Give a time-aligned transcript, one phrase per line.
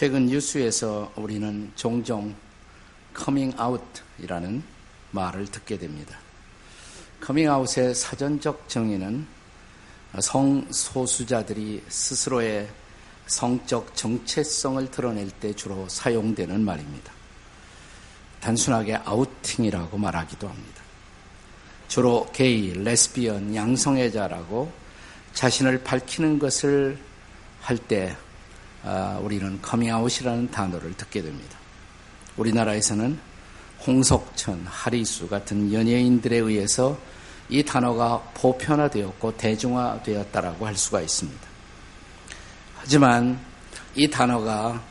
[0.00, 2.34] 최근 뉴스에서 우리는 종종
[3.12, 4.62] 커밍아웃이라는
[5.10, 6.16] 말을 듣게 됩니다.
[7.20, 9.26] 커밍아웃의 사전적 정의는
[10.18, 12.70] 성소수자들이 스스로의
[13.26, 17.12] 성적 정체성을 드러낼 때 주로 사용되는 말입니다.
[18.40, 20.82] 단순하게 아우팅이라고 말하기도 합니다.
[21.88, 24.72] 주로 게이, 레스비언, 양성애자라고
[25.34, 26.96] 자신을 밝히는 것을
[27.60, 28.29] 할때 아,
[29.22, 31.58] 우리는 커밍아웃이라는 단어를 듣게 됩니다.
[32.36, 33.18] 우리나라에서는
[33.86, 36.98] 홍석천, 하리수 같은 연예인들에 의해서
[37.48, 41.40] 이 단어가 보편화되었고 대중화되었다라고 할 수가 있습니다.
[42.76, 43.38] 하지만
[43.94, 44.82] 이 단어가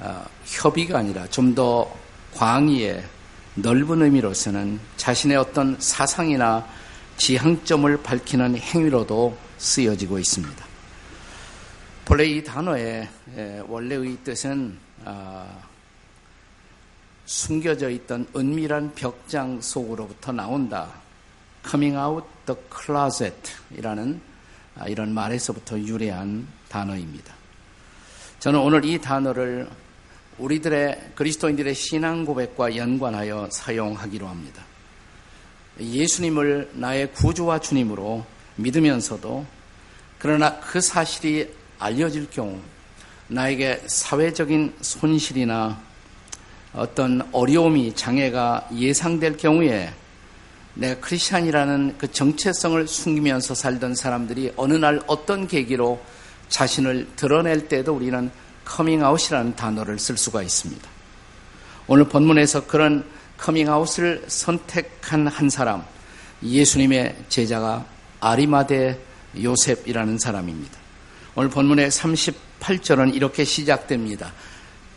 [0.00, 2.02] 어, 협의가 아니라 좀 더
[2.34, 3.04] 광의의
[3.54, 6.66] 넓은 의미로서는 자신의 어떤 사상이나
[7.18, 10.71] 지향점을 밝히는 행위로도 쓰여지고 있습니다.
[12.04, 13.08] 본래 이 단어의
[13.68, 15.46] 원래의 뜻은 아,
[17.24, 20.92] 숨겨져 있던 은밀한 벽장 속으로부터 나온다.
[21.64, 23.36] coming out the closet
[23.70, 24.20] 이라는
[24.74, 27.34] 아, 이런 말에서부터 유래한 단어입니다.
[28.40, 29.70] 저는 오늘 이 단어를
[30.38, 34.64] 우리들의 그리스도인들의 신앙 고백과 연관하여 사용하기로 합니다.
[35.78, 39.46] 예수님을 나의 구주와 주님으로 믿으면서도
[40.18, 42.60] 그러나 그 사실이 알려질 경우
[43.26, 45.80] 나에게 사회적인 손실이나
[46.74, 49.92] 어떤 어려움이 장애가 예상될 경우에
[50.74, 56.00] 내가 크리스찬이라는 그 정체성을 숨기면서 살던 사람들이 어느 날 어떤 계기로
[56.48, 58.30] 자신을 드러낼 때도 우리는
[58.64, 60.88] 커밍아웃이라는 단어를 쓸 수가 있습니다.
[61.88, 63.04] 오늘 본문에서 그런
[63.38, 65.84] 커밍아웃을 선택한 한 사람,
[66.42, 67.84] 예수님의 제자가
[68.20, 68.98] 아리마데
[69.42, 70.81] 요셉이라는 사람입니다.
[71.34, 74.34] 오늘 본문의 38절은 이렇게 시작됩니다.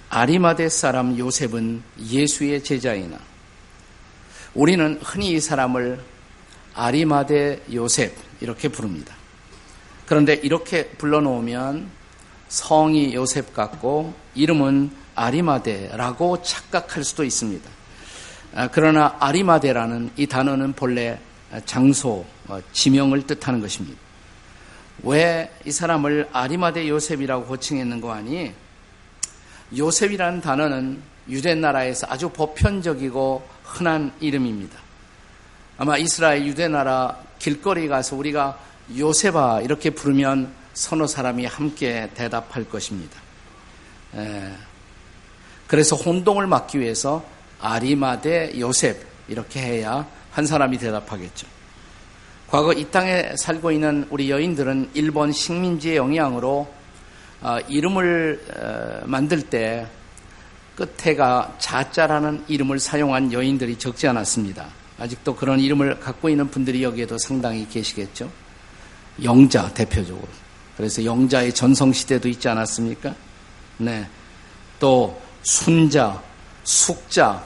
[0.09, 3.18] 아리마대 사람 요셉은 예수의 제자이나
[4.53, 5.97] 우리는 흔히 이 사람을
[6.74, 9.16] 아리마대 요셉 이렇게 부릅니다.
[10.06, 11.90] 그런데 이렇게 불러놓으면
[12.50, 17.69] 성이 요셉 같고 이름은 아리마대라고 착각할 수도 있습니다.
[18.56, 21.18] 아, 그러나 아리마대라는 이 단어는 본래
[21.66, 24.05] 장소, 어, 지명을 뜻하는 것입니다.
[25.03, 28.53] 왜 이 사람을 아리마대 요셉이라고 호칭했는거 아니?
[29.75, 34.78] 요셉이라는 단어는 유대 나라에서 아주 보편적이고 흔한 이름입니다.
[35.79, 38.59] 아마 이스라엘 유대 나라 길거리 가서 우리가
[38.95, 43.19] 요셉아 이렇게 부르면 서너 사람이 함께 대답할 것입니다.
[44.16, 44.51] 에,
[45.66, 47.25] 그래서 혼동을 막기 위해서
[47.59, 51.55] 아리마대 요셉 이렇게 해야 한 사람이 대답하겠죠.
[52.50, 56.67] 과거 이 땅에 살고 있는 우리 여인들은 일본 식민지의 영향으로
[57.41, 59.88] 어, 이름을 어, 만들 때
[60.75, 64.67] 끝에가 자자라는 이름을 사용한 여인들이 적지 않았습니다.
[65.00, 68.29] 아직도 그런 이름을 갖고 있는 분들이 여기에도 상당히 계시겠죠.
[69.23, 70.27] 영자 대표적으로.
[70.77, 73.16] 그래서 영자의 전성 시대도 있지 않았습니까?
[73.77, 74.07] 네.
[74.79, 76.22] 또 순자,
[76.63, 77.44] 숙자,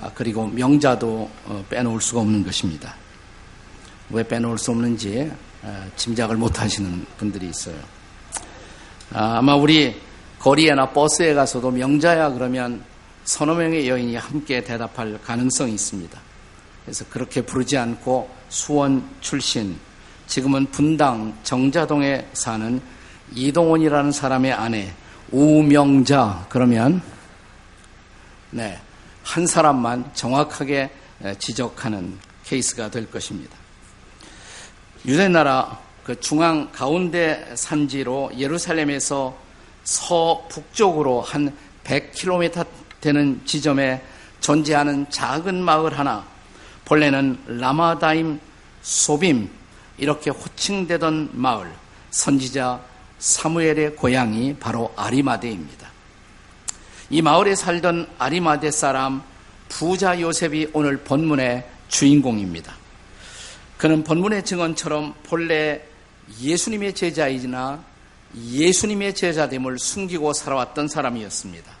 [0.00, 2.94] 아, 그리고 명자도 어, 빼놓을 수가 없는 것입니다.
[4.10, 5.30] 왜 빼놓을 수 없는지
[5.96, 7.76] 짐작을 못 하시는 분들이 있어요.
[9.12, 10.00] 아, 아마 우리
[10.38, 12.82] 거리에나 버스에 가서도 명자야 그러면
[13.24, 16.18] 서너 명의 여인이 함께 대답할 가능성이 있습니다.
[16.84, 19.78] 그래서 그렇게 부르지 않고 수원 출신,
[20.26, 22.80] 지금은 분당 정자동에 사는
[23.34, 24.94] 이동원이라는 사람의 아내
[25.30, 27.02] 우명자 그러면
[28.50, 28.80] 네,
[29.22, 30.90] 한 사람만 정확하게
[31.38, 33.56] 지적하는 케이스가 될 것입니다.
[35.06, 39.36] 유대 나라 그 중앙 가운데 산지로 예루살렘에서
[39.84, 41.54] 서북쪽으로 한
[41.84, 42.66] 100km
[43.00, 44.02] 되는 지점에
[44.40, 46.24] 존재하는 작은 마을 하나,
[46.84, 48.40] 본래는 라마다임
[48.82, 49.50] 소빔
[49.98, 51.72] 이렇게 호칭되던 마을,
[52.10, 52.80] 선지자
[53.18, 55.88] 사무엘의 고향이 바로 아리마데입니다.
[57.10, 59.22] 이 마을에 살던 아리마데 사람
[59.68, 62.77] 부자 요셉이 오늘 본문의 주인공입니다.
[63.78, 65.80] 그는 본문의 증언처럼 본래
[66.40, 67.82] 예수님의 제자이나
[68.36, 71.72] 예수님의 제자됨을 숨기고 살아왔던 사람이었습니다.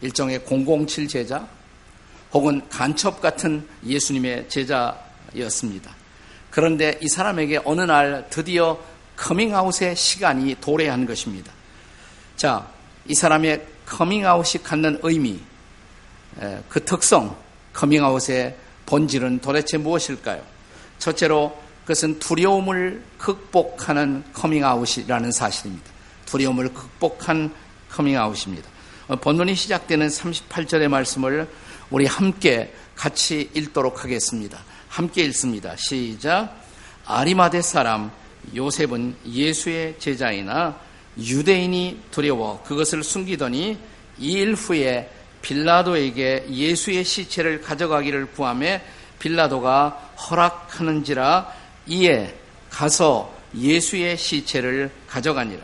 [0.00, 1.46] 일종의 007 제자
[2.32, 5.94] 혹은 간첩 같은 예수님의 제자였습니다.
[6.50, 8.82] 그런데 이 사람에게 어느 날 드디어
[9.16, 11.52] 커밍아웃의 시간이 도래한 것입니다.
[12.36, 12.66] 자,
[13.06, 15.40] 이 사람의 커밍아웃이 갖는 의미,
[16.68, 17.36] 그 특성,
[17.74, 18.56] 커밍아웃의
[18.86, 20.53] 본질은 도대체 무엇일까요?
[20.98, 25.90] 첫째로 그것은 두려움을 극복하는 커밍아웃이라는 사실입니다.
[26.26, 27.52] 두려움을 극복한
[27.90, 28.68] 커밍아웃입니다.
[29.08, 31.48] 어, 본문이 시작되는 38절의 말씀을
[31.90, 34.58] 우리 함께 같이 읽도록 하겠습니다.
[34.88, 35.76] 함께 읽습니다.
[35.76, 36.56] 시작.
[37.04, 38.10] 아리마대 사람
[38.54, 40.78] 요셉은 예수의 제자이나
[41.18, 43.78] 유대인이 두려워 그것을 숨기더니
[44.18, 45.10] 이 일 후에
[45.42, 48.82] 빌라도에게 예수의 시체를 가져가기를 구함에
[49.24, 51.50] 빌라도가 허락하는지라
[51.86, 52.38] 이에
[52.68, 55.62] 가서 예수의 시체를 가져가니라.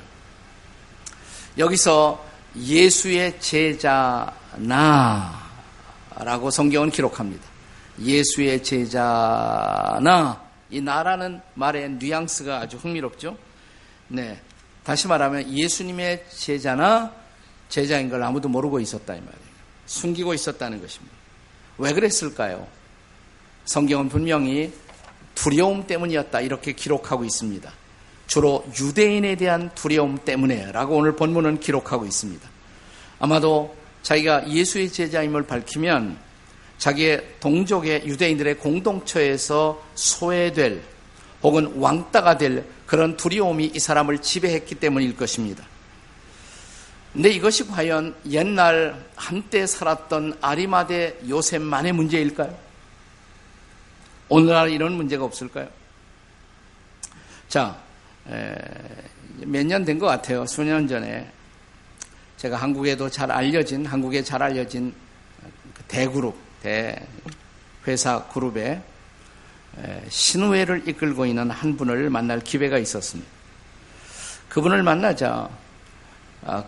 [1.59, 2.25] 여기서
[2.57, 5.41] 예수의 제자나
[6.17, 7.45] 라고 성경은 기록합니다.
[8.01, 10.41] 예수의 제자나
[10.71, 13.37] 이 나라는 말의 뉘앙스가 아주 흥미롭죠.
[14.09, 14.41] 네.
[14.85, 17.13] 다시 말하면 예수님의 제자나
[17.69, 19.51] 제자인 걸 아무도 모르고 있었다 이 말이에요.
[19.85, 21.15] 숨기고 있었다는 것입니다.
[21.77, 22.80] 왜 그랬을까요?
[23.65, 24.73] 성경은 분명히
[25.35, 27.73] 두려움 때문이었다 이렇게 기록하고 있습니다.
[28.27, 32.49] 주로 유대인에 대한 두려움 때문에라고 오늘 본문은 기록하고 있습니다.
[33.19, 36.17] 아마도 자기가 예수의 제자임을 밝히면
[36.79, 40.83] 자기의 동족의 유대인들의 공동체에서 소외될
[41.43, 45.65] 혹은 왕따가 될 그런 두려움이 이 사람을 지배했기 때문일 것입니다.
[47.13, 52.70] 근데 이것이 과연 옛날 한때 살았던 아리마대 요셉만의 문제일까요?
[54.31, 55.69] 오늘날 이런 문제가 없을까요?
[57.49, 57.77] 자,
[59.45, 60.47] 몇 년 된 것 같아요.
[60.47, 61.29] 수년 전에
[62.37, 64.95] 제가 한국에도 잘 알려진, 한국에 잘 알려진
[65.75, 67.05] 그 대그룹, 대
[67.89, 68.81] 회사 그룹에
[70.09, 73.29] 신우회를 이끌고 있는 한 분을 만날 기회가 있었습니다.
[74.49, 75.49] 그분을 만나자
[76.47, 76.65] 아,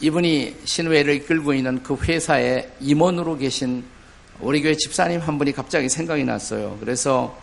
[0.00, 3.84] 이분이 신우회를 이끌고 있는 그 회사의 임원으로 계신
[4.38, 6.76] 우리 교회 집사님 한 분이 갑자기 생각이 났어요.
[6.80, 7.36] 그래서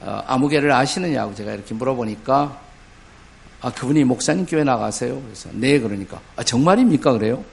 [0.00, 2.68] 어, 아무개를 아시느냐고 제가 이렇게 물어보니까
[3.60, 5.20] 아, 그분이 목사님 교회 나가세요?
[5.20, 6.20] 그래서, 네, 그러니까.
[6.36, 7.12] 아, 정말입니까?
[7.12, 7.44] 그래요?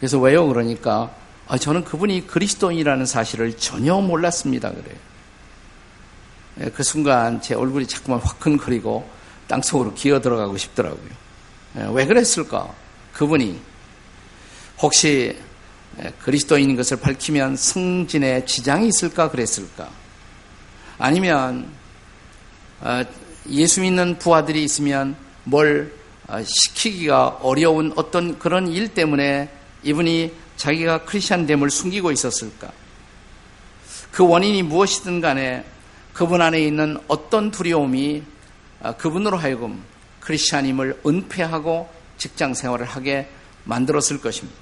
[0.00, 0.48] 그래서 왜요?
[0.48, 1.14] 그러니까,
[1.46, 4.70] 아, 저는 그분이 그리스도인이라는 사실을 전혀 몰랐습니다.
[4.70, 4.96] 그래요.
[6.60, 9.08] 예, 그 순간 제 얼굴이 자꾸만 화끈거리고
[9.46, 11.10] 땅속으로 기어 들어가고 싶더라고요.
[11.78, 12.68] 예, 왜 그랬을까?
[13.12, 13.60] 그분이
[14.80, 15.51] 혹시 예,
[16.20, 19.90] 그리스도인인 것을 밝히면 승진에 지장이 있을까 그랬을까?
[20.98, 21.68] 아니면
[22.80, 23.02] 어,
[23.50, 25.92] 예수 믿는 부하들이 있으면 뭘
[26.28, 29.50] 아, 시키기가 어려운 어떤 그런 일 때문에
[29.82, 32.70] 이분이 자기가 크리스천됨을 숨기고 있었을까?
[34.10, 35.64] 그 원인이 무엇이든 간에
[36.12, 38.22] 그분 안에 있는 어떤 두려움이
[38.82, 39.82] 아, 그분으로 하여금
[40.20, 43.28] 크리스천임을 은폐하고 직장 생활을 하게
[43.64, 44.61] 만들었을 것입니다.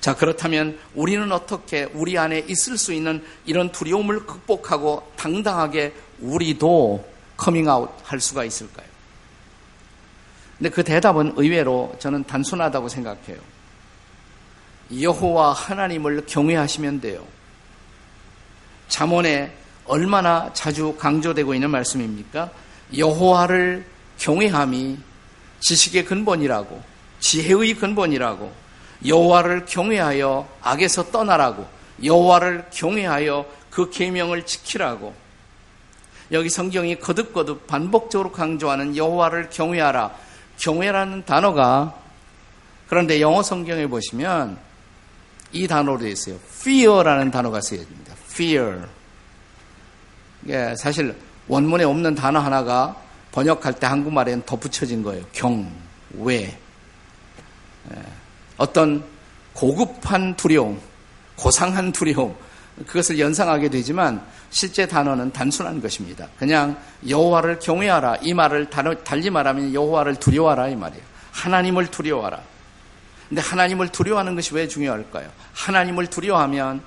[0.00, 7.06] 자, 그렇다면 우리는 어떻게 우리 안에 있을 수 있는 이런 두려움을 극복하고 당당하게 우리도
[7.36, 8.86] 커밍아웃 할 수가 있을까요?
[10.56, 13.38] 근데 그 대답은 의외로 저는 단순하다고 생각해요.
[15.00, 17.26] 여호와 하나님을 경외하시면 돼요.
[18.88, 19.54] 잠언에
[19.86, 22.50] 얼마나 자주 강조되고 있는 말씀입니까?
[22.96, 23.86] 여호와를
[24.18, 24.98] 경외함이
[25.60, 26.82] 지식의 근본이라고
[27.20, 28.52] 지혜의 근본이라고
[29.06, 31.66] 여호와를 경외하여 악에서 떠나라고
[32.02, 35.14] 여호와를 경외하여 그 계명을 지키라고
[36.32, 40.14] 여기 성경이 거듭거듭 반복적으로 강조하는 여호와를 경외하라.
[40.58, 41.94] 경외라는 단어가
[42.88, 44.58] 그런데 영어 성경에 보시면
[45.52, 46.36] 이 단어로 되어 있어요.
[46.36, 48.14] fear라는 단어가 쓰여집니다.
[48.30, 48.82] fear.
[50.48, 51.16] 예, 사실
[51.48, 52.96] 원문에 없는 단어 하나가
[53.32, 55.24] 번역할 때 한국말에는 덧붙여진 거예요.
[55.32, 55.70] 경,
[56.14, 56.56] 외.
[57.92, 58.02] 예,
[58.60, 59.02] 어떤
[59.54, 60.78] 고급한 두려움,
[61.34, 62.36] 고상한 두려움,
[62.86, 66.28] 그것을 연상하게 되지만 실제 단어는 단순한 것입니다.
[66.38, 68.68] 그냥 여호와를 경외하라 이 말을
[69.02, 71.02] 달리 말하면 여호와를 두려워하라 이 말이에요.
[71.32, 72.38] 하나님을 두려워하라.
[73.30, 75.30] 근데 하나님을 두려워하는 것이 왜 중요할까요?
[75.54, 76.82] 하나님을 두려워하면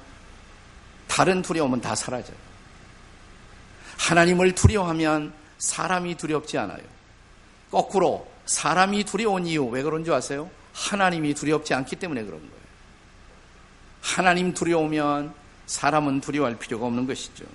[1.07, 2.37] 다른 두려움은 다 사라져요.
[3.97, 6.83] 하나님을 두려워하면 사람이 두렵지 않아요.
[7.71, 10.51] 거꾸로 사람이 두려운 이유 왜 그런 줄 아세요?
[10.73, 12.53] 하나님이 두렵지 않기 때문에 그런 거예요.
[14.01, 15.33] 하나님 두려우면
[15.65, 17.45] 사람은 두려워할 필요가 없는 것이죠.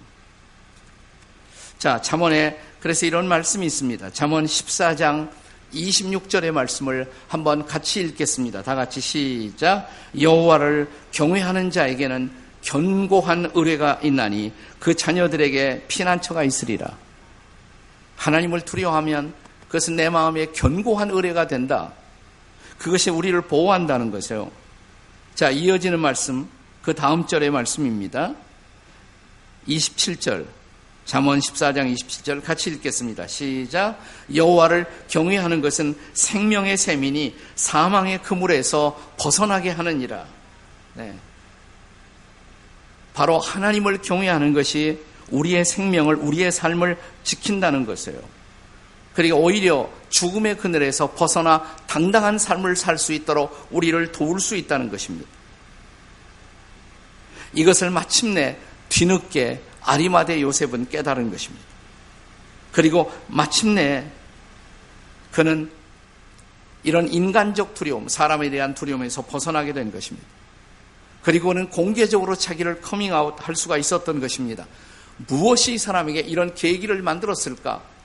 [1.78, 4.10] 자, 잠언에 그래서 이런 말씀이 있습니다.
[4.10, 5.30] 잠언 14장
[5.72, 8.62] 26절의 말씀을 한번 같이 읽겠습니다.
[8.62, 9.88] 다 같이 시작.
[10.18, 12.30] 여호와를 경외하는 자에게는
[12.62, 16.96] 견고한 의뢰가 있나니 그 자녀들에게 피난처가 있으리라.
[18.16, 19.34] 하나님을 두려워하면
[19.66, 21.92] 그것은 내 마음에 견고한 의뢰가 된다.
[22.78, 24.50] 그것이 우리를 보호한다는 것이에요.
[25.34, 26.48] 자, 이어지는 말씀
[26.82, 28.34] 그 다음 절의 말씀입니다.
[29.66, 30.46] 27절
[31.04, 33.26] 잠언 14장 27절 같이 읽겠습니다.
[33.26, 33.98] 시작.
[34.34, 40.26] 여호와를 경외하는 것은 생명의 셈이니 사망의 그물에서 벗어나게 하느니라.
[40.94, 41.14] 네.
[43.14, 48.20] 바로 하나님을 경외하는 것이 우리의 생명을 우리의 삶을 지킨다는 것이에요.
[49.18, 55.28] 그리고 오히려 죽음의 그늘에서 벗어나 당당한 삶을 살 수 있도록 우리를 도울 수 있다는 것입니다.
[57.52, 58.56] 이것을 마침내
[58.88, 61.66] 뒤늦게 아리마대 요셉은 깨달은 것입니다.
[62.70, 64.08] 그리고 마침내
[65.32, 65.68] 그는
[66.84, 70.28] 이런 인간적 두려움, 사람에 대한 두려움에서 벗어나게 된 것입니다.
[71.22, 74.64] 그리고는 공개적으로 자기를 커밍아웃 할 수가 있었던 것입니다.
[75.26, 77.97] 무엇이 이 사람에게 이런 계기를 만들었을까?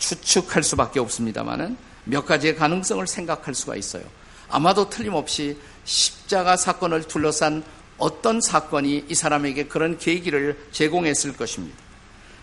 [0.00, 4.02] 추측할 수밖에 없습니다만은 몇 가지의 가능성을 생각할 수가 있어요.
[4.48, 7.62] 아마도 틀림없이 십자가 사건을 둘러싼
[7.98, 11.76] 어떤 사건이 이 사람에게 그런 계기를 제공했을 것입니다.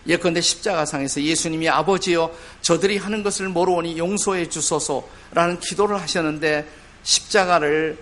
[0.06, 6.66] 예컨대 십자가상에서 예수님이 아버지여 저들이 하는 것을 모르오니 용서해 주소서라는 기도를 하셨는데
[7.02, 7.98] 십자가를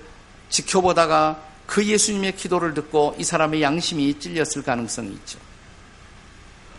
[0.51, 5.39] 지켜보다가 그 예수님의 기도를 듣고 이 사람의 양심이 찔렸을 가능성이 있죠.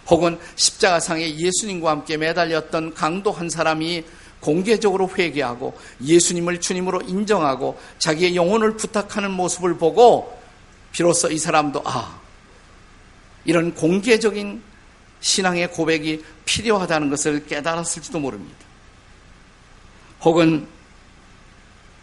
[0.10, 4.04] 혹은 십자가상에 예수님과 함께 매달렸던 강도 한 사람이
[4.40, 10.40] 공개적으로 회개하고 예수님을 주님으로 인정하고 자기의 영혼을 부탁하는 모습을 보고
[10.92, 12.20] 비로소 이 사람도 아
[13.46, 14.62] 이런 공개적인
[15.20, 18.58] 신앙의 고백이 필요하다는 것을 깨달았을지도 모릅니다.
[20.22, 20.68] 혹은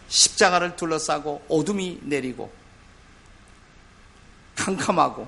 [0.08, 2.52] 십자가를 둘러싸고 어둠이 내리고
[4.56, 5.26] 캄캄하고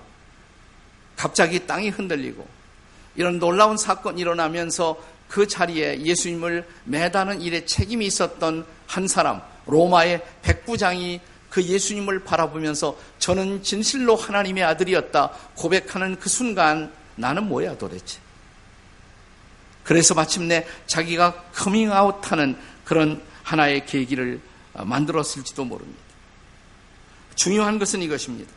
[1.16, 2.46] 갑자기 땅이 흔들리고
[3.16, 4.96] 이런 놀라운 사건이 일어나면서
[5.28, 11.20] 그 자리에 예수님을 매다는 일에 책임이 있었던 한 사람, 로마의 백부장이
[11.50, 18.20] 그 예수님을 바라보면서 저는 진실로 하나님의 아들이었다 고백하는 그 순간 나는 뭐야 도대체.
[19.82, 24.40] 그래서 마침내 자기가 커밍아웃하는 그런 하나의 계기를
[24.74, 26.00] 만들었을지도 모릅니다.
[27.36, 28.50] 중요한 것은 이것입니다.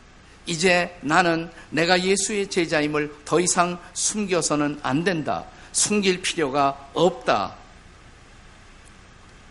[0.46, 5.44] 이제 나는 내가 예수의 제자임을 더 이상 숨겨서는 안 된다.
[5.72, 7.54] 숨길 필요가 없다.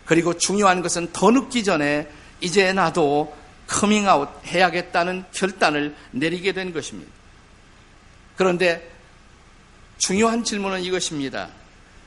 [0.04, 2.08] 그리고 중요한 것은 더 늦기 전에
[2.40, 3.34] 이제 나도
[3.68, 7.10] 커밍아웃 해야겠다는 결단을 내리게 된 것입니다.
[8.36, 8.90] 그런데
[9.98, 11.48] 중요한 질문은 이것입니다.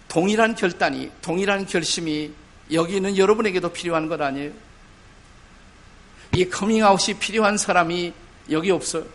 [0.07, 2.31] 동일한 결단이, 동일한 결심이
[2.71, 4.51] 여기 있는 여러분에게도 필요한 것 아니에요?
[6.35, 8.13] 이 커밍아웃이 필요한 사람이
[8.51, 9.05] 여기 없어요.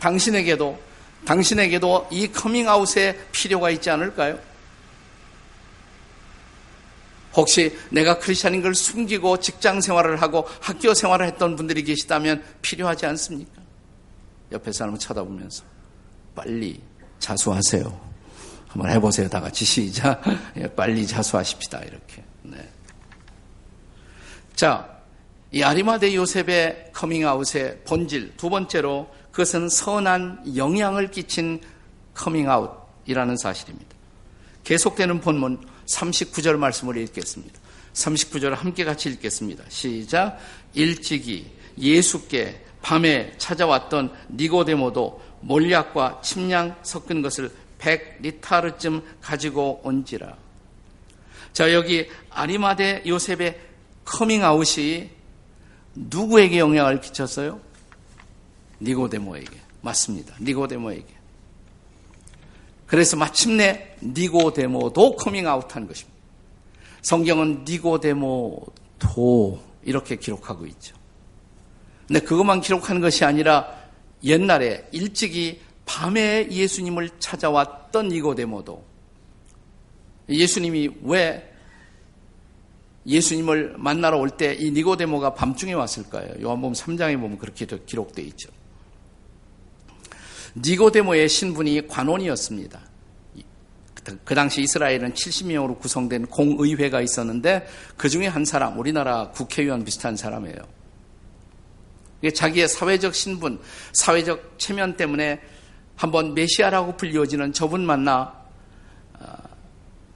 [0.00, 0.80] 당신에게도,
[1.24, 4.38] 당신에게도 이 커밍아웃의 필요가 있지 않을까요?
[7.34, 13.62] 혹시 내가 크리스천인 걸 숨기고 직장 생활을 하고 학교 생활을 했던 분들이 계시다면 필요하지 않습니까?
[14.50, 15.64] 옆에 사람을 쳐다보면서
[16.34, 16.80] 빨리
[17.18, 18.12] 자수하세요.
[18.68, 19.28] 한번 해보세요.
[19.28, 20.22] 다 같이 시작.
[20.56, 21.80] 예, 빨리 자수하십시다.
[21.80, 22.24] 이렇게.
[22.42, 22.68] 네.
[24.54, 25.01] 자,
[25.52, 31.60] 이 아리마대 요셉의 커밍아웃의 본질 두 번째로 그것은 선한 영향을 끼친
[32.14, 33.90] 커밍아웃이라는 사실입니다.
[34.64, 37.60] 계속되는 본문 39절 말씀을 읽겠습니다.
[37.92, 39.64] 39절 함께 같이 읽겠습니다.
[39.68, 40.38] 시작.
[40.72, 50.34] 일찍이 예수께 밤에 찾아왔던 니고데모도 몰약과 침향 섞은 것을 100리트라쯤 가지고 온지라.
[51.52, 53.60] 자, 여기 아리마대 요셉의
[54.06, 55.21] 커밍아웃이
[55.94, 57.60] 누구에게 영향을 끼쳤어요?
[58.80, 59.50] 니고데모에게.
[59.80, 60.34] 맞습니다.
[60.40, 61.22] 니고데모에게.
[62.86, 66.12] 그래서 마침내 니고데모도 커밍아웃한 것입니다.
[67.00, 70.94] 성경은 니고데모도 이렇게 기록하고 있죠.
[72.06, 73.80] 근데 그것만 기록하는 것이 아니라
[74.24, 78.84] 옛날에 일찍이 밤에 예수님을 찾아왔던 니고데모도
[80.28, 81.51] 예수님이 왜
[83.06, 86.28] 예수님을 만나러 올 때 이 니고데모가 밤중에 왔을까요?
[86.40, 88.50] 요한복음 3장에 보면 그렇게 기록되어 있죠.
[90.56, 92.80] 니고데모의 신분이 관원이었습니다.
[94.24, 97.66] 그 당시 이스라엘은 70명으로 구성된 공의회가 있었는데
[97.96, 100.56] 그 중에 한 사람, 우리나라 국회의원 비슷한 사람이에요.
[102.34, 103.60] 자기의 사회적 신분,
[103.92, 105.40] 사회적 체면 때문에
[105.96, 108.41] 한번 메시아라고 불리워지는 저분 만나 어,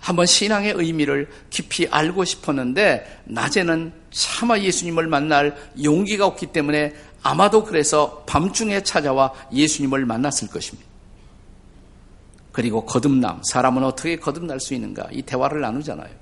[0.07, 6.95] 한번 신앙의 의미를 깊이 알고 싶었는데 낮에는 차마 예수님을 만날 용기가 없기 때문에
[7.25, 10.89] 아마도 그래서 밤중에 찾아와 예수님을 만났을 것입니다.
[12.53, 15.09] 그리고 거듭남, 사람은 어떻게 거듭날 수 있는가?
[15.11, 16.15] 이 대화를 나누잖아요.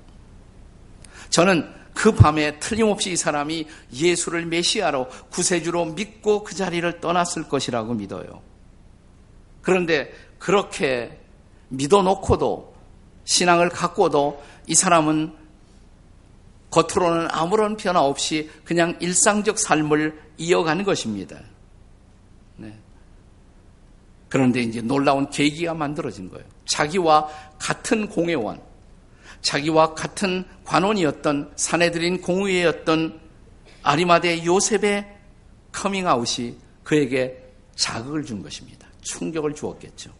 [1.29, 8.41] 저는 그 밤에 틀림없이 이 사람이 예수를 메시아로 구세주로 믿고 그 자리를 떠났을 것이라고 믿어요.
[9.61, 11.19] 그런데 그렇게
[11.69, 12.74] 믿어놓고도
[13.25, 15.33] 신앙을 갖고도 이 사람은
[16.69, 21.39] 겉으로는 아무런 변화 없이 그냥 일상적 삶을 이어가는 것입니다.
[22.57, 22.77] 네.
[24.29, 26.45] 그런데 이제 놀라운 계기가 만들어진 거예요.
[26.65, 27.29] 자기와
[27.59, 28.61] 같은 공회원,
[29.41, 33.19] 자기와 같은 관원이었던 사내들인 공의였던
[33.83, 35.15] 아리마대 요셉의
[35.71, 37.41] 커밍아웃이 그에게
[37.75, 38.87] 자극을 준 것입니다.
[39.01, 40.11] 충격을 주었겠죠.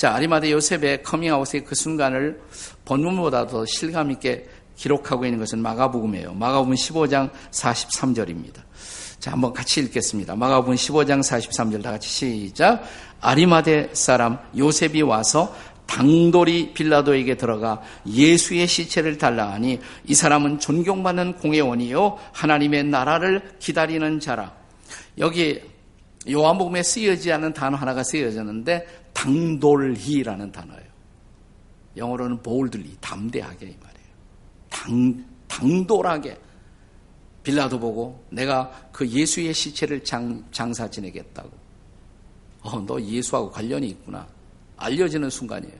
[0.00, 2.40] 자, 아리마대 요셉의 커밍아웃의 그 순간을
[2.86, 6.32] 본문보다 더 실감있게 기록하고 있는 것은 마가복음이에요.
[6.32, 8.62] 마가복음 15장 43절입니다.
[9.18, 10.36] 자, 한번 같이 읽겠습니다.
[10.36, 12.82] 마가복음 15장 43절 다 같이 시작.
[13.20, 15.54] 아리마대 사람 요셉이 와서
[15.84, 24.54] 당돌히 빌라도에게 들어가 예수의 시체를 달라 하니 이 사람은 존경받는 공회원이요 하나님의 나라를 기다리는 자라.
[25.18, 25.60] 여기
[26.28, 28.86] 요한복음에 쓰여지지 않은 단어 하나가 쓰여졌는데
[29.20, 30.90] 당돌히라는 단어예요.
[31.96, 34.08] 영어로는 보울들리 담대하게 이 말이에요.
[34.70, 36.38] 당 당돌하게
[37.42, 41.50] 빌라도 보고 내가 그 예수의 시체를 장, 장사 지내겠다고.
[42.62, 44.26] 어, 너 예수하고 관련이 있구나.
[44.76, 45.76] 알려지는 순간이에요.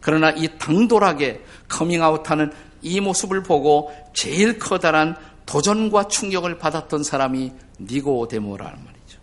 [0.00, 5.16] 그러나 이 당돌하게 커밍아웃하는 이 모습을 보고 제일 커다란
[5.46, 9.20] 도전과 충격을 받았던 사람이 니고데모라는 말이죠.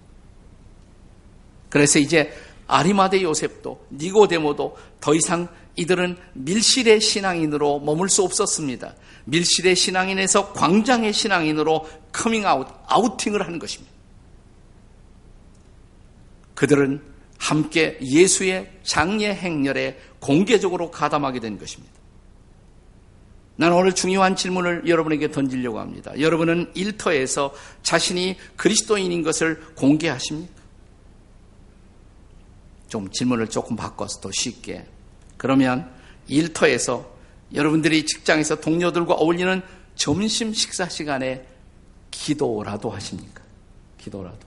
[1.70, 2.32] 그래서 이제
[2.70, 8.94] 아리마대 요셉도 니고데모도 더 이상 이들은 밀실의 신앙인으로 머물 수 없었습니다.
[9.26, 13.92] 밀실의 신앙인에서 광장의 신앙인으로 커밍아웃, 아우팅을 하는 것입니다.
[16.54, 17.02] 그들은
[17.38, 21.94] 함께 예수의 장례 행렬에 공개적으로 가담하게 된 것입니다.
[23.56, 26.12] 나는 오늘 중요한 질문을 여러분에게 던지려고 합니다.
[26.20, 30.59] 여러분은 일터에서 자신이 그리스도인인 것을 공개하십니까?
[32.90, 34.86] 좀 질문을 조금 바꿔서 더 쉽게.
[35.38, 35.90] 그러면
[36.28, 37.10] 일터에서
[37.54, 39.62] 여러분들이 직장에서 동료들과 어울리는
[39.96, 41.46] 점심 식사 시간에
[42.12, 43.42] 기도라도 하십니까?
[43.98, 44.38] 기도라도.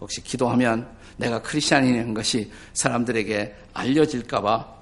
[0.00, 4.76] 혹시 기도하면 내가 크리스천인인 것이 사람들에게 알려질까봐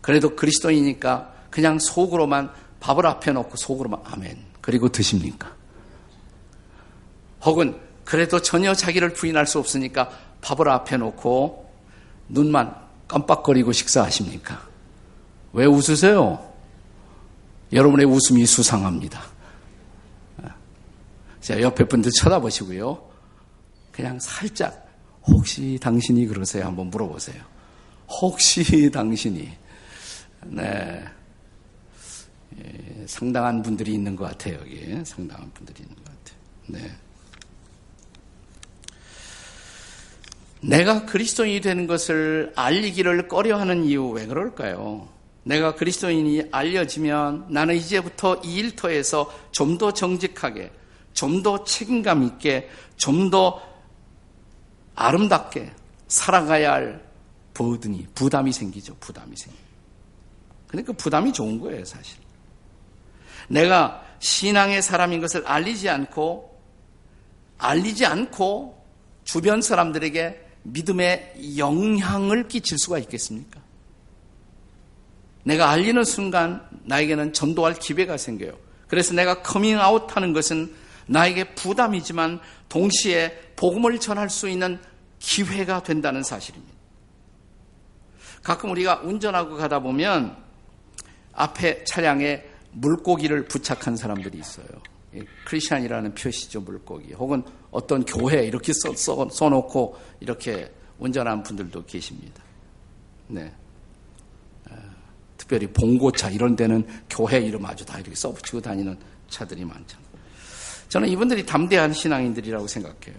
[0.00, 4.38] 그래도 그리스도이니까 그냥 속으로만 밥을 앞에 놓고 속으로만 아멘.
[4.60, 5.52] 그리고 드십니까?
[7.42, 11.70] 혹은 그래도 전혀 자기를 부인할 수 없으니까 밥을 앞에 놓고
[12.28, 12.74] 눈만
[13.08, 14.60] 깜빡거리고 식사하십니까?
[15.52, 16.48] 왜 웃으세요?
[17.72, 19.20] 여러분의 웃음이 수상합니다.
[21.40, 23.10] 자, 옆에 분들 쳐다보시고요.
[23.90, 24.88] 그냥 살짝
[25.26, 26.66] 혹시 당신이 그러세요?
[26.66, 27.42] 한번 물어보세요.
[28.08, 29.50] 혹시 당신이
[30.46, 31.04] 네
[32.58, 36.38] 예, 상당한 분들이 있는 것 같아요 여기 상당한 분들이 있는 것 같아요.
[36.66, 36.90] 네.
[40.60, 45.08] 내가 그리스도인이 되는 것을 알리기를 꺼려하는 이유 왜 그럴까요?
[45.42, 50.70] 내가 그리스도인이 알려지면 나는 이제부터 이 일터에서 좀 더 정직하게,
[51.14, 53.62] 좀 더 책임감 있게, 좀 더
[54.94, 55.72] 아름답게
[56.08, 57.10] 살아가야 할
[57.54, 58.94] 버든이, 부담이 생기죠.
[59.00, 59.58] 부담이 생겨.
[60.66, 62.18] 그러니까 부담이 좋은 거예요, 사실.
[63.48, 66.60] 내가 신앙의 사람인 것을 알리지 않고,
[67.56, 68.84] 알리지 않고
[69.24, 73.60] 주변 사람들에게 믿음의 영향을 끼칠 수가 있겠습니까?
[75.42, 78.52] 내가 알리는 순간 나에게는 전도할 기회가 생겨요.
[78.88, 80.72] 그래서 내가 커밍아웃 하는 것은
[81.06, 84.78] 나에게 부담이지만 동시에 복음을 전할 수 있는
[85.18, 86.72] 기회가 된다는 사실입니다.
[88.42, 90.36] 가끔 우리가 운전하고 가다 보면
[91.32, 94.66] 앞에 차량에 물고기를 부착한 사람들이 있어요.
[95.46, 97.12] 크리스천이라는 표시죠, 물고기.
[97.12, 102.42] 혹은 어떤 교회 이렇게 써, 써, 써놓고 이렇게 운전한 분들도 계십니다.
[103.28, 103.52] 네.
[104.70, 104.76] 어,
[105.36, 110.10] 특별히 봉고차 이런 데는 교회 이름 아주 다 이렇게 써붙이고 다니는 차들이 많잖아요.
[110.88, 113.14] 저는 이분들이 담대한 신앙인들이라고 생각해요.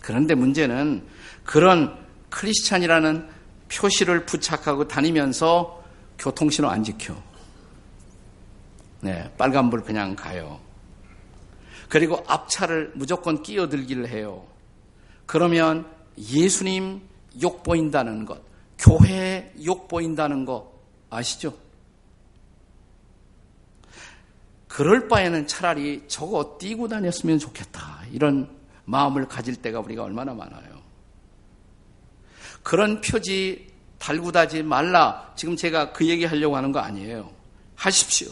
[0.00, 1.04] 그런데 문제는
[1.44, 1.98] 그런
[2.30, 3.28] 크리스찬이라는
[3.68, 5.82] 표시를 부착하고 다니면서
[6.18, 7.14] 교통신호 안 지켜.
[9.00, 10.60] 네, 빨간불 그냥 가요.
[11.88, 14.46] 그리고 앞차를 무조건 끼어들기를 해요.
[15.26, 15.86] 그러면
[16.18, 17.00] 예수님
[17.42, 18.40] 욕 보인다는 것,
[18.78, 20.72] 교회 욕 보인다는 거
[21.10, 21.56] 아시죠?
[24.66, 28.02] 그럴 바에는 차라리 저거 띄고 다녔으면 좋겠다.
[28.12, 28.48] 이런
[28.84, 30.78] 마음을 가질 때가 우리가 얼마나 많아요.
[32.62, 33.66] 그런 표지
[33.98, 35.32] 달고 다지 말라.
[35.36, 37.30] 지금 제가 그 얘기 하려고 하는 거 아니에요.
[37.74, 38.30] 하십시오.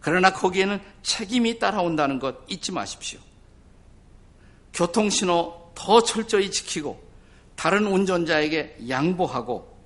[0.00, 3.20] 그러나 거기에는 책임이 따라온다는 것 잊지 마십시오.
[4.72, 7.02] 교통신호 더 철저히 지키고
[7.56, 9.76] 다른 운전자에게 양보하고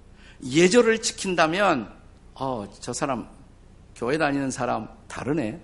[0.44, 1.92] 예절을 지킨다면
[2.35, 3.29] 어, 저 사람
[3.94, 5.61] 교회 다니는 사람 다르네.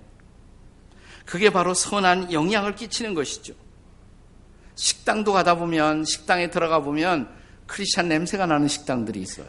[1.24, 3.54] 그게 바로 선한 영향을 끼치는 것이죠.
[4.74, 7.32] 식당도 가다 보면 식당에 들어가 보면
[7.66, 9.46] 크리스찬 냄새가 나는 식당들이 있어요.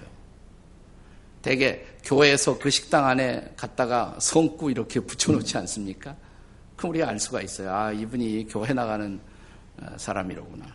[1.41, 6.15] 대개 교회에서 그 식당 안에 갔다가 성구 이렇게 붙여놓지 않습니까?
[6.75, 7.73] 그럼 우리가 알 수가 있어요.
[7.73, 9.19] 아, 이분이 교회 나가는
[9.81, 10.65] 어, 사람이로구나.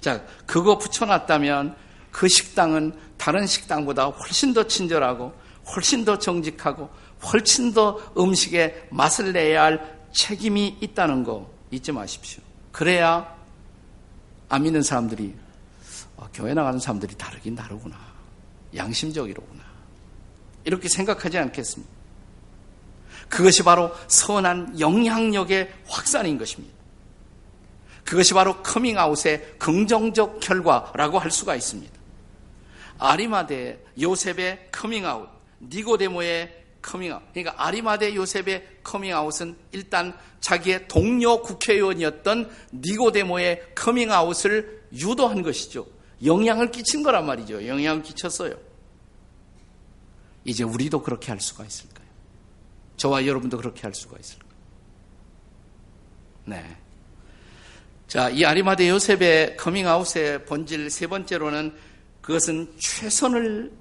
[0.00, 1.76] 자, 그거 붙여놨다면
[2.10, 5.32] 그 식당은 다른 식당보다 훨씬 더 친절하고
[5.74, 6.90] 훨씬 더 정직하고
[7.32, 12.42] 훨씬 더 음식에 맛을 내야 할 책임이 있다는 거 잊지 마십시오.
[12.72, 13.34] 그래야
[14.48, 15.34] 안 믿는 사람들이
[16.16, 17.96] 어, 교회 나가는 사람들이 다르긴 다르구나.
[18.74, 19.61] 양심적이로구나.
[20.64, 21.92] 이렇게 생각하지 않겠습니까?
[23.28, 26.74] 그것이 바로 선한 영향력의 확산인 것입니다.
[28.04, 31.92] 그것이 바로 커밍아웃의 긍정적 결과라고 할 수가 있습니다.
[32.98, 35.28] 아리마대 요셉의 커밍아웃,
[35.62, 37.22] 니고데모의 커밍아웃.
[37.32, 45.86] 그러니까 아리마대 요셉의 커밍아웃은 일단 자기의 동료 국회의원이었던 니고데모의 커밍아웃을 유도한 것이죠.
[46.24, 47.66] 영향을 끼친 거란 말이죠.
[47.66, 48.71] 영향을 끼쳤어요.
[50.44, 52.06] 이제 우리도 그렇게 할 수가 있을까요?
[52.96, 54.50] 저와 여러분도 그렇게 할 수가 있을까요?
[56.44, 56.76] 네.
[58.08, 61.74] 자, 이 아리마대 요셉의 커밍아웃의 본질 세 번째로는
[62.20, 63.72] 그것은 최선을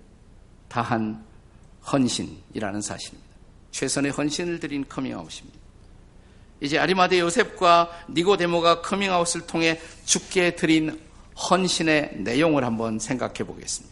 [0.67, 1.23] 다한
[1.91, 3.31] 헌신이라는 사실입니다.
[3.71, 5.59] 최선의 헌신을 드린 커밍아웃입니다.
[6.61, 11.01] 이제 아리마대 요셉과 니고데모가 커밍아웃을 통해 주께 드린
[11.49, 13.90] 헌신의 내용을 한번 생각해 보겠습니다.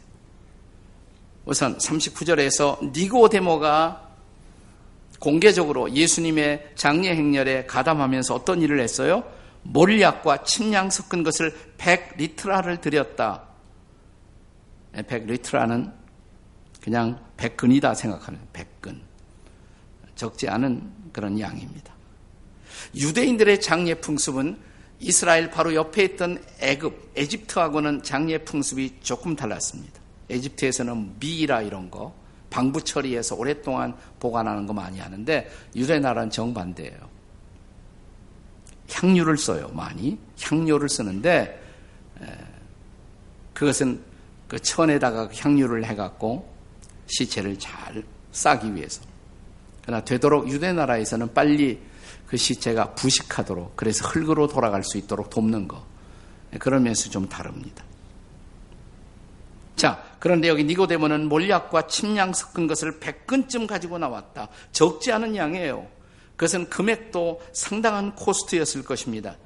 [1.50, 4.08] 우선 39절에서 니고데모가
[5.20, 9.24] 공개적으로 예수님의 장례 행렬에 가담하면서 어떤 일을 했어요?
[9.64, 13.46] 몰약과 침량 섞은 것을 100리트라를 드렸다.
[14.94, 15.92] 100리트라는
[16.84, 19.00] 그냥 100근이다 생각하는 100근.
[20.16, 21.96] 적지 않은 그런 양입니다.
[22.96, 24.56] 유대인들의 장례 풍습은
[25.00, 29.99] 이스라엘 바로 옆에 있던 애굽, 에집트하고는 장례 풍습이 조금 달랐습니다.
[30.30, 32.14] 에집트에서는 미라 이런 거
[32.50, 37.10] 방부 처리해서 오랫동안 보관하는 거 많이 하는데 유대 나라는 정반대예요.
[38.92, 41.62] 향료를 써요 많이 향료를 쓰는데
[43.54, 44.02] 그것은
[44.48, 46.52] 그 천에다가 향료를 해갖고
[47.06, 49.02] 시체를 잘 싸기 위해서.
[49.84, 51.80] 그러나 되도록 유대 나라에서는 빨리
[52.26, 55.86] 그 시체가 부식하도록 그래서 흙으로 돌아갈 수 있도록 돕는 거
[56.60, 57.84] 그런 면에서 좀 다릅니다.
[59.76, 64.50] 자, 그런데 여기 니고데모는 몰약과 침량 섞은 것을 100근쯤 가지고 나왔다.
[64.72, 65.88] 적지 않은 양이에요.
[66.36, 69.38] 그것은 금액도 상당한 코스트였을 것입니다.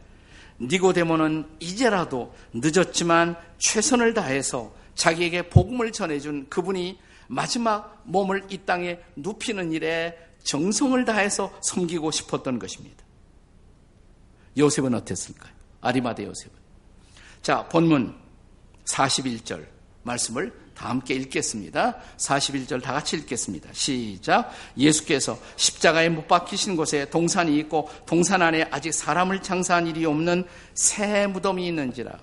[0.60, 10.18] 니고데모는 이제라도 늦었지만 최선을 다해서 자기에게 복음을 전해준 그분이 마지막 몸을 이 땅에 눕히는 일에
[10.44, 13.04] 정성을 다해서 섬기고 싶었던 것입니다.
[14.58, 15.52] 요셉은 어땠을까요?
[15.82, 16.52] 아리마대 요셉은.
[17.42, 18.16] 자, 본문
[18.86, 19.66] 41절.
[20.04, 21.96] 말씀을 다 함께 읽겠습니다.
[22.18, 23.70] 41절 다 같이 읽겠습니다.
[23.74, 24.52] 시작.
[24.78, 31.28] 예수께서 십자가에 못 박히신 곳에 동산이 있고 동산 안에 아직 사람을 장사한 일이 없는 새
[31.28, 32.18] 무덤이 있는지라.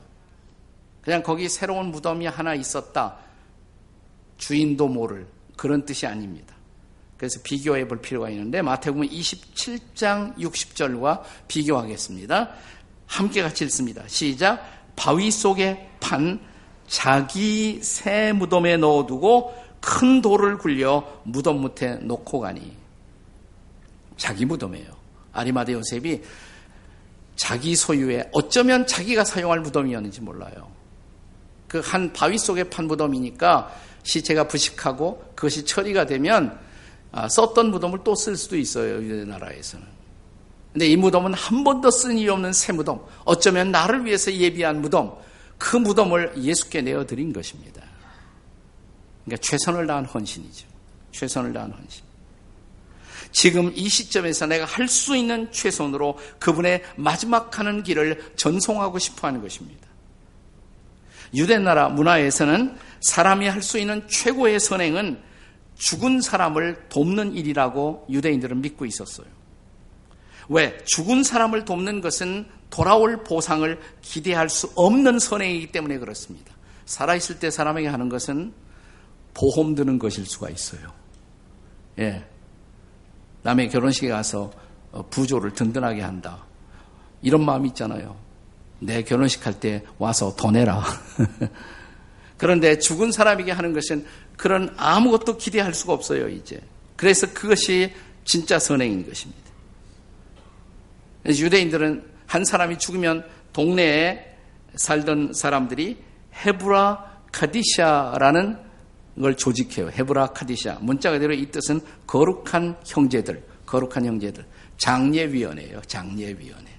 [1.02, 3.16] 그냥 거기 새로운 무덤이 하나 있었다.
[4.36, 6.54] 주인도 모를 그런 뜻이 아닙니다.
[7.16, 12.50] 그래서 비교해 볼 필요가 있는데 마태복음 27장 60절과 비교하겠습니다.
[13.06, 14.02] 함께 같이 읽습니다.
[14.06, 14.64] 시작.
[14.96, 16.40] 바위 속에 판
[16.90, 22.76] 자기 새 무덤에 넣어두고 큰 돌을 굴려 무덤 밑에 놓고 가니
[24.16, 24.88] 자기 무덤이에요.
[25.32, 26.20] 아리마대 요셉이
[27.36, 30.68] 자기 소유의 어쩌면 자기가 사용할 무덤이었는지 몰라요.
[31.68, 33.72] 그 한 바위 속에 판 무덤이니까
[34.02, 36.58] 시체가 부식하고 그것이 처리가 되면
[37.12, 38.96] 아, 썼던 무덤을 또 쓸 수도 있어요.
[38.96, 39.86] 유대 나라에서는.
[40.72, 43.00] 근데 이 무덤은 한 번도 쓴 일이 없는 새 무덤.
[43.24, 45.14] 어쩌면 나를 위해서 예비한 무덤.
[45.60, 47.82] 그 무덤을 예수께 내어드린 것입니다.
[49.24, 50.66] 그러니까 최선을 다한 헌신이죠.
[51.12, 52.02] 최선을 다한 헌신.
[53.30, 59.42] 지금 이 시점에서 내가 할 수 있는 최선으로 그분의 마지막 하는 길을 전송하고 싶어 하는
[59.42, 59.86] 것입니다.
[61.34, 65.22] 유대 나라 문화에서는 사람이 할 수 있는 최고의 선행은
[65.76, 69.26] 죽은 사람을 돕는 일이라고 유대인들은 믿고 있었어요.
[70.48, 70.78] 왜?
[70.86, 76.54] 죽은 사람을 돕는 것은 돌아올 보상을 기대할 수 없는 선행이기 때문에 그렇습니다.
[76.86, 78.52] 살아있을 때 사람에게 하는 것은
[79.34, 80.92] 보험 드는 것일 수가 있어요.
[81.98, 82.24] 예.
[83.42, 84.50] 남의 결혼식에 가서
[84.92, 86.44] 어, 부조를 든든하게 한다.
[87.22, 88.16] 이런 마음이 있잖아요.
[88.80, 90.82] 내 결혼식 할 때 와서 더 내라.
[92.36, 94.06] 그런데 죽은 사람에게 하는 것은
[94.36, 96.60] 그런 아무것도 기대할 수가 없어요, 이제.
[96.96, 97.92] 그래서 그것이
[98.24, 99.40] 진짜 선행인 것입니다.
[101.26, 104.36] 유대인들은 한 사람이 죽으면 동네에
[104.76, 106.00] 살던 사람들이
[106.32, 108.56] 헤브라 카디샤라는
[109.20, 109.90] 걸 조직해요.
[109.90, 110.78] 헤브라 카디샤.
[110.80, 114.46] 문자 그대로 이 뜻은 거룩한 형제들, 거룩한 형제들.
[114.76, 115.82] 장례위원회예요.
[115.82, 116.70] 장례위원회.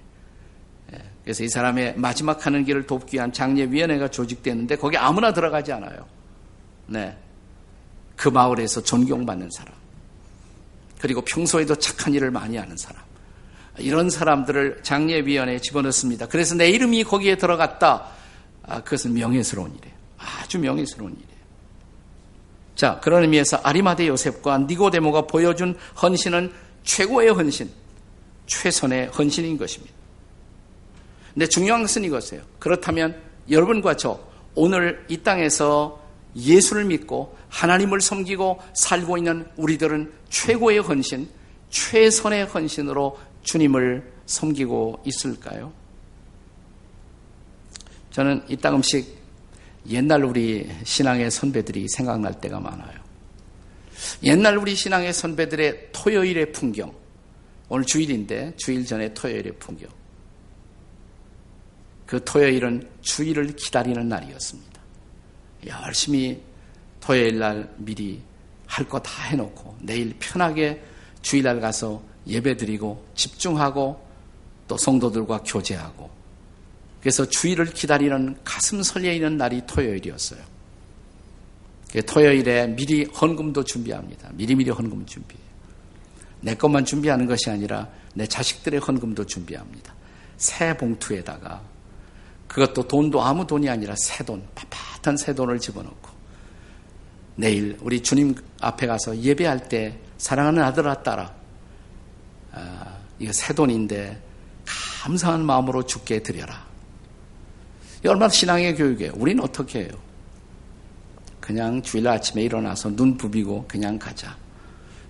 [0.94, 6.06] 예, 그래서 이 사람의 마지막 하는 길을 돕기 위한 장례위원회가 조직되는데 거기 아무나 들어가지 않아요.
[6.86, 7.14] 네.
[8.16, 9.74] 그 마을에서 존경받는 사람.
[10.98, 13.11] 그리고 평소에도 착한 일을 많이 하는 사람.
[13.78, 16.26] 이런 사람들을 장례위원회에 집어넣습니다.
[16.26, 18.06] 그래서 내 이름이 거기에 들어갔다.
[18.64, 19.94] 아, 그것은 명예스러운 일이에요.
[20.18, 21.32] 아주 명예스러운 일이에요.
[22.74, 26.52] 자, 그런 의미에서 아리마대 요셉과 니고데모가 보여준 헌신은
[26.84, 27.70] 최고의 헌신,
[28.46, 29.94] 최선의 헌신인 것입니다.
[31.32, 32.42] 근데 중요한 것은 이것이에요.
[32.58, 34.20] 그렇다면 여러분과 저
[34.54, 36.00] 오늘 이 땅에서
[36.36, 41.28] 예수를 믿고 하나님을 섬기고 살고 있는 우리들은 최고의 헌신,
[41.70, 45.72] 최선의 헌신으로 주님을 섬기고 있을까요?
[48.10, 49.18] 저는 이땅 음식
[49.88, 53.00] 옛날 우리 신앙의 선배들이 생각날 때가 많아요.
[54.22, 56.92] 옛날 우리 신앙의 선배들의 토요일의 풍경.
[57.68, 59.88] 오늘 주일인데 주일 전에 토요일의 풍경.
[62.06, 64.80] 그 토요일은 주일을 기다리는 날이었습니다.
[65.66, 66.40] 열심히
[67.00, 68.20] 토요일 날 미리
[68.66, 70.82] 할 거 다 해놓고 내일 편하게
[71.22, 74.00] 주일날 가서 예배 드리고 집중하고
[74.68, 76.10] 또 성도들과 교제하고
[77.00, 80.40] 그래서 주일을 기다리는 가슴 설레 있는 날이 토요일이었어요.
[82.06, 84.30] 토요일에 미리 헌금도 준비합니다.
[84.34, 85.44] 미리미리 헌금 준비해요.
[86.40, 89.94] 내 것만 준비하는 것이 아니라 내 자식들의 헌금도 준비합니다.
[90.36, 91.60] 새 봉투에다가
[92.46, 96.10] 그것도 돈도 아무 돈이 아니라 새 돈, 빳빳한 새 돈을 집어넣고
[97.36, 101.32] 내일 우리 주님 앞에 가서 예배할 때 사랑하는 아들아 아,
[103.18, 104.20] 이거 새 돈인데
[105.02, 106.64] 감사한 마음으로 죽게 드려라.
[108.04, 109.12] 얼마나 신앙의 교육이에요.
[109.14, 109.90] 우리는 어떻게 해요?
[111.40, 114.36] 그냥 주일 아침에 일어나서 눈 부비고 그냥 가자.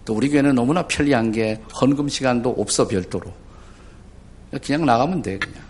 [0.04, 3.32] 또 우리 교회는 너무나 편리한 게 헌금 시간도 없어 별도로.
[4.62, 5.62] 그냥 나가면 돼 그냥.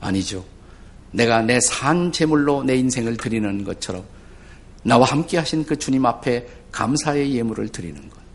[0.00, 0.44] 아니죠.
[1.12, 4.04] 내가 내 산 제물로 내 인생을 드리는 것처럼
[4.82, 8.25] 나와 함께 하신 그 주님 앞에 감사의 예물을 드리는 것.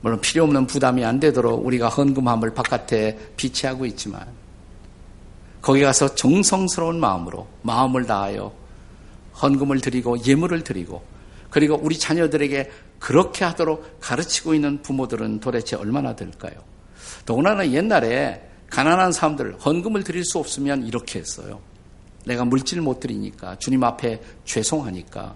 [0.00, 4.26] 물론 필요 없는 부담이 안 되도록 우리가 헌금함을 바깥에 비치하고 있지만
[5.60, 8.52] 거기 가서 정성스러운 마음으로 마음을 다하여
[9.42, 11.02] 헌금을 드리고 예물을 드리고
[11.50, 16.54] 그리고 우리 자녀들에게 그렇게 하도록 가르치고 있는 부모들은 도대체 얼마나 될까요?
[17.26, 21.60] 더구나 옛날에 가난한 사람들 헌금을 드릴 수 없으면 이렇게 했어요.
[22.24, 25.34] 내가 물질 못 드리니까 주님 앞에 죄송하니까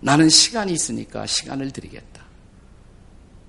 [0.00, 2.27] 나는 시간이 있으니까 시간을 드리겠다.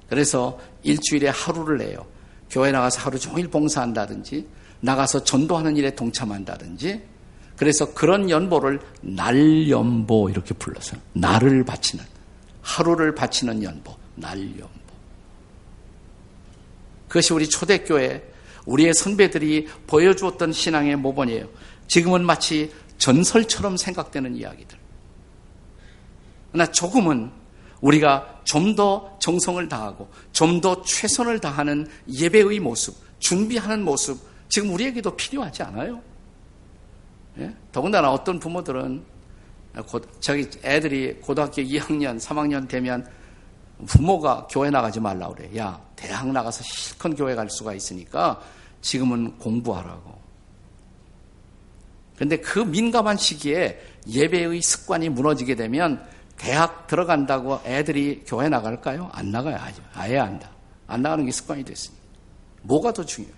[0.10, 2.06] 그래서 일주일에 하루를 내요.
[2.50, 4.48] 교회 나가서 하루 종일 봉사한다든지
[4.82, 7.02] 나가서 전도하는 일에 동참한다든지
[7.56, 12.04] 그래서 그런 연보를 날연보 이렇게 불러서 날을 바치는
[12.62, 14.70] 하루를 바치는 연보 날연보
[17.08, 18.24] 그것이 우리 초대교회
[18.66, 21.48] 우리의 선배들이 보여주었던 신앙의 모본이에요.
[21.88, 24.78] 지금은 마치 전설처럼 생각되는 이야기들.
[26.52, 27.32] 그러나 조금은
[27.82, 35.16] 우리가 좀 더 정성을 다하고 좀 더 최선을 다하는 예배의 모습, 준비하는 모습, 지금 우리에게도
[35.16, 36.02] 필요하지 않아요?
[37.38, 37.54] 예?
[37.72, 39.04] 더군다나 어떤 부모들은
[40.20, 43.08] 저기 애들이 고등학교 2학년, 3학년 되면
[43.86, 45.50] 부모가 교회 나가지 말라 그래.
[45.58, 48.42] 야, 대학 나가서 실컷 교회 갈 수가 있으니까
[48.82, 50.20] 지금은 공부하라고.
[52.16, 56.06] 그런데 그 민감한 시기에 예배의 습관이 무너지게 되면
[56.40, 59.10] 대학 들어간다고 애들이 교회 나갈까요?
[59.12, 59.58] 안 나가요.
[59.58, 59.82] 아주.
[59.94, 60.50] 아예 안 나.
[60.88, 61.96] 안 나가는 게 습관이 됐으니.
[62.62, 63.38] 뭐가 더 중요해요?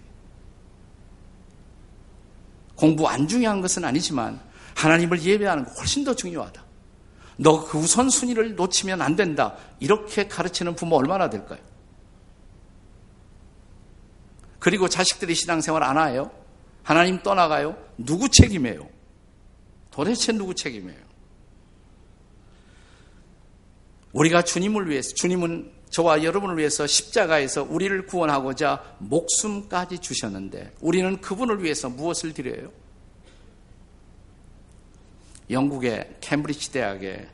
[2.75, 4.39] 공부 안 중요한 것은 아니지만
[4.75, 6.63] 하나님을 예배하는 거 훨씬 더 중요하다.
[7.37, 9.55] 너 그 우선순위를 놓치면 안 된다.
[9.79, 11.59] 이렇게 가르치는 부모 얼마나 될까요?
[14.59, 16.29] 그리고 자식들이 신앙생활 안 해요?
[16.83, 17.75] 하나님 떠나가요?
[17.97, 18.87] 누구 책임이에요?
[19.89, 21.10] 도대체 누구 책임이에요?
[24.13, 31.89] 우리가 주님을 위해서, 주님은 저와 여러분을 위해서 십자가에서 우리를 구원하고자 목숨까지 주셨는데 우리는 그분을 위해서
[31.89, 32.71] 무엇을 드려요?
[35.49, 37.27] 영국의 캠브리지 대학에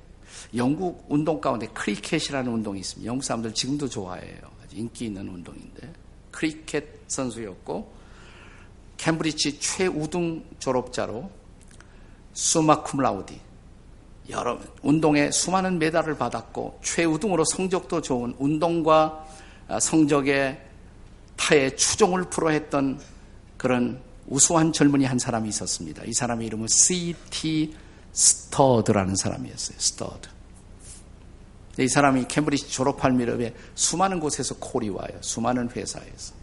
[0.56, 3.08] 영국 운동 가운데 크리켓이라는 운동이 있습니다.
[3.08, 4.40] 영국 사람들 지금도 좋아해요.
[4.64, 5.94] 아주 인기 있는 운동인데
[6.32, 7.94] 크리켓 선수였고
[8.98, 11.30] 캠브리지 최우등 졸업자로
[12.34, 13.47] summa cum laude
[14.30, 19.26] 여러 운동에 수많은 메달을 받았고 최우등으로 성적도 좋은 운동과
[19.80, 20.62] 성적에
[21.36, 23.00] 타의 추종을 불허했던
[23.58, 26.04] 그런 우수한 젊은이 한 사람이 있었습니다.
[26.06, 27.76] 이 사람의 이름은 C.T.
[28.12, 29.78] 스터드라는 사람이었어요.
[29.80, 30.30] 스터드.
[31.80, 35.18] 이 사람이 캠브리지 졸업할 무렵에 수많은 곳에서 콜이 와요.
[35.22, 36.34] 수많은 회사에서.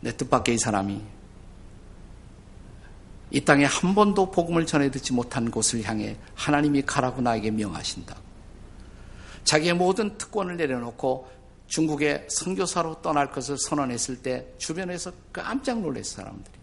[0.00, 1.02] 내 뜻밖의 이 사람이
[3.30, 8.16] 이 땅에 한 번도 복음을 전해 듣지 못한 곳을 향해 하나님이 가라고 나에게 명하신다.
[9.44, 11.28] 자기의 모든 특권을 내려놓고
[11.66, 16.56] 중국의 선교사로 떠날 것을 선언했을 때 주변에서 깜짝 놀랐어 사람들이.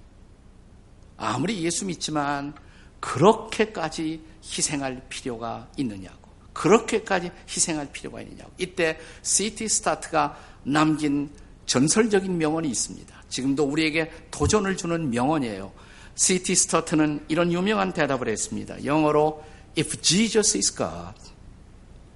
[1.18, 2.54] 아무리 예수 믿지만
[3.00, 6.30] 그렇게까지 희생할 필요가 있느냐고.
[6.54, 8.52] 그렇게까지 희생할 필요가 있느냐고.
[8.58, 11.30] 이때 시티 스타트가 남긴
[11.66, 13.24] 전설적인 명언이 있습니다.
[13.28, 15.72] 지금도 우리에게 도전을 주는 명언이에요.
[16.16, 18.84] 시티 스타트는 이런 유명한 대답을 했습니다.
[18.86, 19.44] 영어로
[19.78, 21.20] If Jesus is God,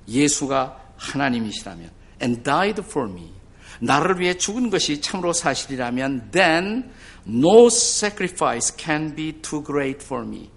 [0.07, 1.89] 예수가 하나님이시라면
[2.21, 3.31] and died for me.
[3.79, 6.91] 나를 위해 죽은 것이 참으로 사실이라면 then
[7.27, 10.49] no sacrifice can be too great for me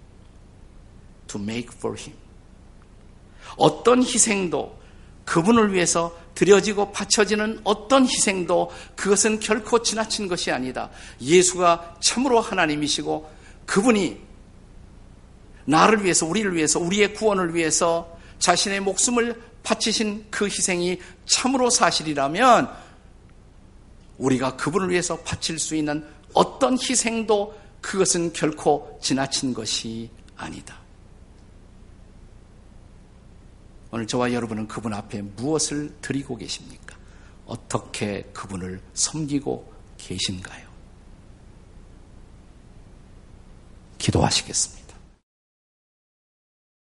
[1.26, 2.16] to make for him.
[3.57, 4.79] 어떤 희생도
[5.24, 10.88] 그분을 위해서 드려지고 바쳐지는 어떤 희생도 그것은 결코 지나친 것이 아니다.
[11.20, 13.31] 예수가 참으로 하나님이시고
[13.66, 14.18] 그분이
[15.66, 22.70] 나를 위해서, 우리를 위해서, 우리의 구원을 위해서 자신의 목숨을 바치신 그 희생이 참으로 사실이라면
[24.16, 30.79] 우리가 그분을 위해서 바칠 수 있는 어떤 희생도 그것은 결코 지나친 것이 아니다.
[33.92, 36.96] 오늘 저와 여러분은 그분 앞에 무엇을 드리고 계십니까?
[37.46, 40.68] 어떻게 그분을 섬기고 계신가요?
[43.98, 44.79] 기도하시겠습니다.